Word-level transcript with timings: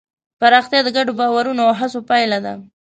پراختیا 0.39 0.79
د 0.83 0.87
ګډو 0.97 1.13
باورونو 1.19 1.61
او 1.67 1.71
هڅو 1.79 1.99
پایله 2.09 2.39
ده. 2.45 2.53